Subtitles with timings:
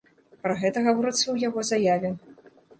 [0.45, 2.15] Пра гэта гаворыцца ў яго заяве.